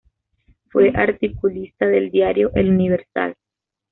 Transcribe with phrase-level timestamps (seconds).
[0.71, 3.35] Fue articulista del diario El Universal.